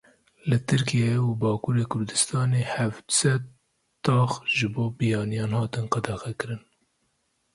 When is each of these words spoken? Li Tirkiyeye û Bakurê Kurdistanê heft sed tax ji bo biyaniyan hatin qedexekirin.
Li 0.49 0.57
Tirkiyeye 0.69 1.17
û 1.27 1.29
Bakurê 1.41 1.85
Kurdistanê 1.93 2.63
heft 2.75 3.05
sed 3.19 3.43
tax 4.05 4.29
ji 4.57 4.67
bo 4.73 4.85
biyaniyan 4.97 5.51
hatin 5.59 5.85
qedexekirin. 5.93 6.61